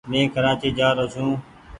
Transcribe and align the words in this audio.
مين 0.09 0.25
ڪرآچي 0.33 0.69
جآ 0.77 0.87
رو 0.97 1.05
ڇون۔ 1.13 1.29